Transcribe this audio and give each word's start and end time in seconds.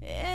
Oh, 0.00 0.28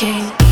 Okay. 0.00 0.47